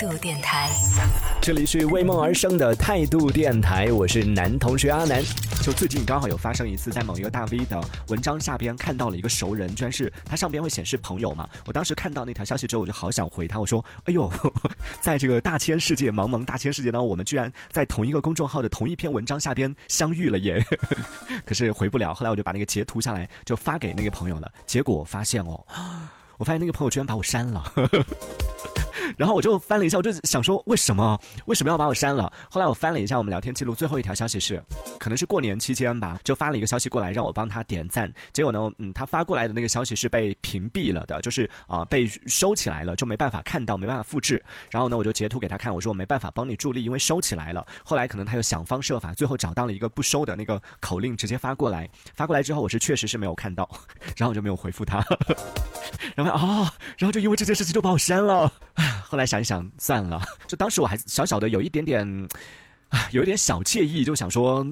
[0.00, 0.70] 度电台，
[1.40, 5.22] 这里是为梦而生的态度电台，我是男同学阿南。
[5.62, 11.48] 就最近刚好有发生一次，在某一个大 V 的文章下边看到了一个熟人，居然是他上边会显示朋友嘛。
[11.66, 14.30] 我当时看到那条消息之后，我就好想回他，我说：“哎呦，
[15.00, 20.64] 在这个大千世界茫茫大千世界当中，我们居然在同一个公众号的同一篇文章下边相遇了耶！”
[21.46, 25.64] 可是回不了，后来我就把那个截图下来就发给那个朋友了，结果我发现哦，
[26.36, 27.72] 我发现那个朋友居然把我删了。
[29.16, 32.32] 然后我就翻了一下，我就想说为什么为什么要把我删了？
[32.50, 34.62] 后来我翻了一下我们聊天记录，最后一条消息是，
[34.98, 38.12] 可能是过年期间吧，就发了一个消息过来让我帮他点赞。
[38.32, 44.42] 结果呢，嗯，他发过来的那个消息是被屏蔽了的，就是啊被收起来了，就没办法看到，没办法复制。
[44.70, 47.66] 然后呢，我就截图给他看，我说我没办法帮你助力，因为收起来了。
[47.84, 51.88] 后来可能他又想方设法，最后找到了一个不收的那个口令，直接发过来。
[52.14, 53.68] 发过来之后，我是确实是没有看到，
[54.16, 55.04] 然后我就没有回复他。
[56.14, 58.52] 然后啊，然后就因为这件事情就把我删了。
[59.06, 60.20] 后来想一想，算了。
[60.46, 62.28] 就当时我还小小的有一点点，
[62.88, 64.66] 啊，有一点小介意，就想说，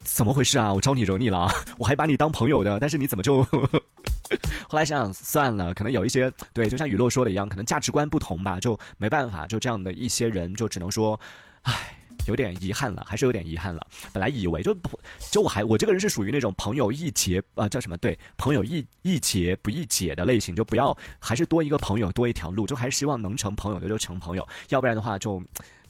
[0.00, 0.72] 怎么回事啊？
[0.72, 1.48] 我招你惹你了？
[1.78, 3.42] 我还把你当朋友的，但是你怎么就……
[4.68, 11.18] 后来想想算了，可能有一些对，就像雨落说的一样，可能价值观不同吧，就没办法，就这样的一些人，就只能说，
[11.62, 11.96] 唉。
[12.26, 13.86] 有点遗憾了，还是有点遗憾了。
[14.12, 14.98] 本来以为就不，
[15.30, 17.96] 就我还我这个人是属于那种朋友一结啊，叫什么？
[17.98, 25.42] 对，朋友一一结不易解的类型，就不要还是多一个朋友多一条路，就还是希望能成朋友的就成朋友，要不然的话就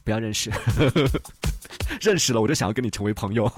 [0.03, 0.51] 不要认识。
[2.01, 3.51] 认识了我就想要跟你成为朋友。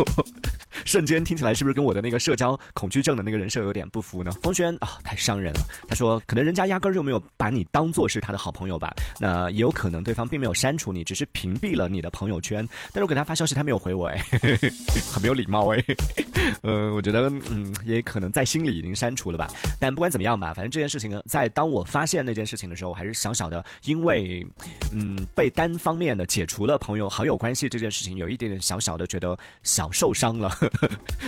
[0.83, 4.31] 瞬间听起来是不是跟我的那个社交恐惧症的那个人设有点不符呢？
[4.43, 5.59] 风轩啊，太伤人了。
[5.87, 8.93] 他说，可能人家压根儿就没有把你当做是他的好朋友吧。
[9.19, 12.67] 那也有可能对方并没有删除你，只是屏蔽了你的朋友圈。
[12.91, 14.21] 但是我给他发消息，他没有回我，哎，
[15.11, 15.83] 很没有礼貌哎。
[16.61, 19.47] 呃，我觉得嗯，也可能在心里已经删除了吧。
[19.79, 24.45] 但不管怎么样吧，反正这件事情呢，在当我发现那件事情的时候，我还是小小的，因为
[24.91, 30.49] 嗯，被单方面的解除了朋友好友关系这件事事情，有一点点小小的觉得小受伤了。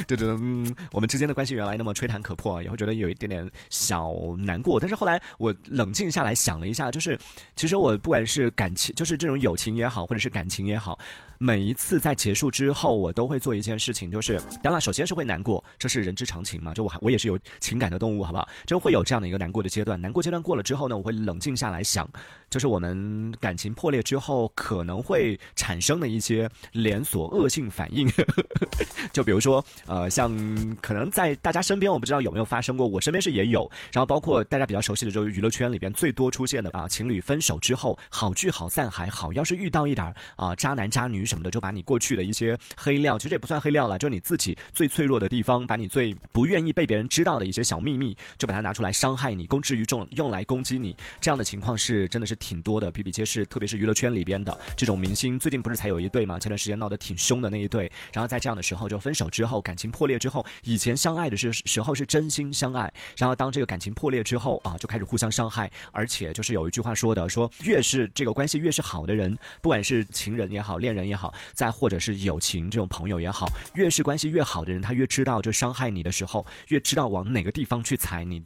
[0.07, 4.79] 就觉得嗯，我们之间的关系原来那么吹弹可破，也会觉得有一点点小难过。
[4.79, 7.17] 但是后来我冷静下来想了一下，就是
[7.55, 10.97] 其实我不管是感情，就是这种友情也好，或者是感情也好。
[11.39, 16.73] 每一次在结束之后，我都会做一件事情，就是当然首先是会难过，这是人之常情嘛。
[16.73, 18.47] 就我还我也是有情感的动物，好不好？
[18.65, 20.01] 就会有这样的一个难过的阶段。
[20.01, 22.09] 难过阶段过了之后呢，我会冷静下来想，
[22.49, 28.11] 就是我们感情破裂之后可能会产生的一些连锁恶性反应。
[29.13, 30.35] 就比如说，呃，像
[30.81, 33.69] 可能在大家身边，我不知道有没有发生过，我身边是也有。
[33.91, 41.26] 然后包括大家比较熟悉的，就是娱乐圈里边最多出现的啊，情侣分手之后好聚好散还好，要是遇到一点啊渣男渣女。
[41.27, 50.95] 什么的，就把你过去的一些黑料，其实也不算黑料了，就你自己最脆弱的地方，把你最不愿意被别人知道的一些小秘密，就把它拿出来伤害你，公之于众，用来攻击你。
[51.19, 53.45] 这样的情况是真的是挺多的，比比皆是。
[53.45, 56.39] 特别是娱乐圈里边的这种明星，最近不是才有一对吗？
[56.39, 71.16] 前段时间闹得挺凶的那一对，然后在这样的时候就分手之后，感情破裂之后，以前相爱的时时候是真心相爱，然后当这个感情破裂之后啊，就开始互相伤害，而且就是有一句话说的，说越是这个关系越是好的人，不管是情人也好，恋人也。
[71.17, 78.41] 好，再或者是友情这种朋友也好，越是关系越好的人，他越知道就伤害你的时候，越知道往哪个地方去踩，你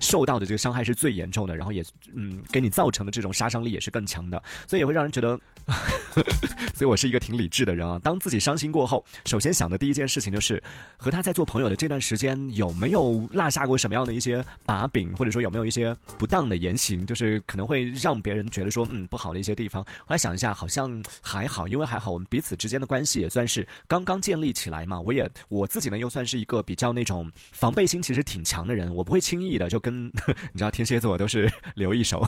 [0.00, 5.38] 受到的这个伤害是最严重的，然后也嗯给你造成的这种杀伤力也是更强的，所以也会让人觉得，
[6.74, 7.98] 所以我是一个挺理智的人啊。
[8.02, 10.62] 当自己伤心过后，首先想的第一件事情就是
[10.96, 19.82] 和他在做朋友的这段时间有没有落下过什么样的一些把柄，或者说有没有一些不当的言行，就是可能会让别人觉得说嗯不好的一些地方。
[19.84, 22.12] 后来想一下，好像还好，因为还好。
[22.12, 30.06] 我们彼此之间的关系也算是刚刚建立起来嘛，我也我自己呢又算是一个比较那种防备心其实挺强的人，我不会轻易的就跟
[30.52, 32.26] 你知道天蝎座都是 留一手，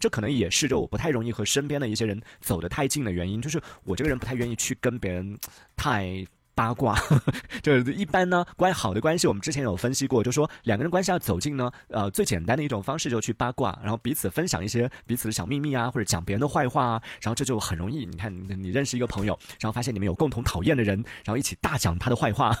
[0.00, 5.38] 这可能也是就我不太容易和身边的一些人走得太太近的原因，就是我这个人不太愿意去跟别人
[5.76, 6.26] 太。
[6.60, 6.94] 八卦
[7.64, 18.04] 就是一般呢，关好的关系，我们之前有分析过，就说两个人关系要走近呢，呃，最简单的一种方式就去八卦，然后彼此分享一些彼此的小秘密啊，或者讲别人的坏话啊，然后这就很容易。
[18.04, 18.30] 你看，
[18.62, 22.54] 你认识一个朋友，然后发现你们有共同讨厌的人，然后一起大讲他的坏话，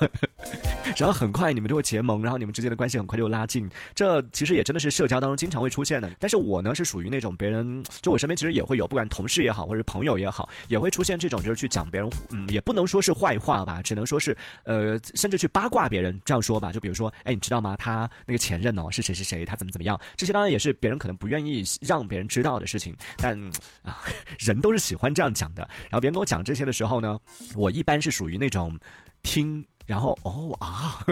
[0.96, 3.68] 然后很快你们就会结盟，然后你们之间的关系很快就拉近。
[3.94, 6.10] 这其实也真的是社交当中经常会出现的。
[6.18, 13.82] 但是我呢是属于那种别人就我身边其实也会有，不管同事也好，或者朋友也好，也会出现这种就是去讲别人，嗯，也不能说是坏话吧。
[13.90, 17.76] 只能说是，呃，甚至去八卦别人，这样说吧，就比如说，哎，你知道吗？
[17.76, 20.00] 他那个前任哦，是谁是谁，他怎么怎么样？
[20.16, 23.36] 这些当然也是别人可能不愿意让别人知道的事情，但
[23.82, 23.98] 啊，
[24.38, 25.68] 人都是喜欢这样讲的。
[25.82, 27.18] 然后别人跟我讲这些的时候呢，
[27.56, 28.78] 我一般是属于那种
[29.24, 29.66] 听。
[29.86, 31.04] 然后哦啊，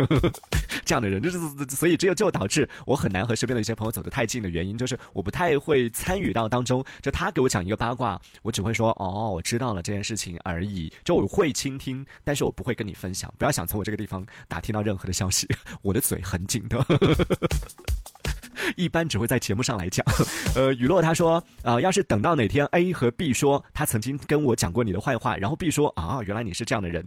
[0.89, 1.39] 这样的人，就是
[1.69, 6.83] 所以这就导致我很难和身边的一些朋友走得太近的原因，就是我不太会参与到当中。
[7.03, 10.91] 就他给我讲一个八卦，我只会说哦，我知道了这件事情而已。
[11.05, 13.31] 就我会倾听，但是我不会跟你分享。
[13.37, 15.47] 不要想从我这个地方打听到任何的消息，
[15.83, 16.83] 我的嘴很紧的。
[18.77, 20.05] 一般只会在节目上来讲。
[20.55, 27.07] 呃，雨落他说啊，要是等到哪天 A 和 B 说他曾经跟我讲过你的坏话，然后 B 说啊，原来你是这样的人。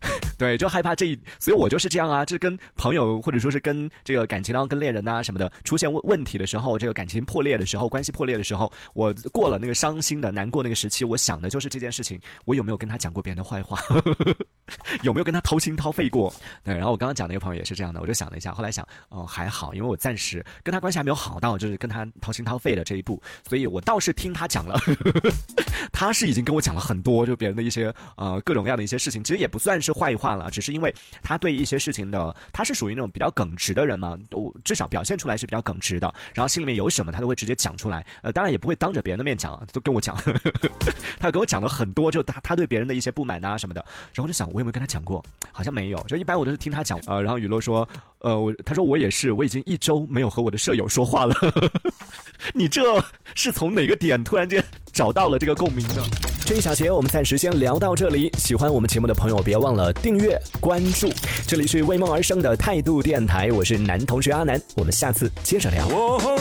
[0.38, 2.24] 对，就害怕这一，所以我就是这样啊。
[2.24, 13.80] 这跟朋友或者说是跟这个感情当中跟恋人呐什么的出现问问题的时候，这个感情破裂的时候，关系破裂的时候，我过了那个伤心的难过那个时期，我想的就是这件事情，我有没有跟他讲过别人的坏话，
[15.02, 16.32] 有没有跟他掏心掏肺过？
[16.62, 24.78] 对，然后我刚刚讲那个朋友也是这样的，我就想了一下，后来想哦还好，因为我暂时跟他关系还没有好到就是跟他掏心掏肺的这一步，所以我倒是听他讲了，
[25.90, 30.36] 他是已经跟我讲了很多就别人的一些呃各种各样的一些事情，其实也不算是坏话。
[30.36, 40.16] 了，只是因为他对一些事情的，他是属于那种比较耿直的人嘛，我至少表现出来是比较耿直的，然后心里面有什么他都会直接讲出来，呃，当然也不会当着别人的面讲，都跟我讲，
[41.18, 51.34] 他跟 我讲了很多，就他他对别人的一些不满啊什么的，然后就想我有没有跟他讲过，好像没有，就一般我都是听他讲，呃，然后雨落说，呃，我他说我也是，我已经一周没有和我的舍友说话了，
[52.52, 52.82] 你这
[53.34, 54.62] 是从哪个点突然间
[54.96, 56.02] 找到了这个共鸣的？
[56.46, 58.32] 这一小节我们暂时先聊到这里。
[58.38, 61.12] 喜欢我们节目的朋友，别忘了订阅关注。
[61.46, 65.86] 这里是为梦而生的态度电台，我是男同学阿南，我们下次接着聊。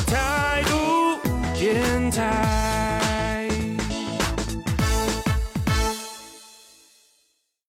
[0.08, 1.20] 态度
[1.60, 2.75] 电台。